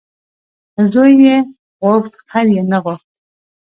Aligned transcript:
ـ 0.83 0.83
زوی 0.91 1.11
یې 1.23 1.35
غوښت 1.83 2.13
خیر 2.29 2.47
یې 2.55 2.63
نه 2.71 2.77
غوښت. 2.83 3.07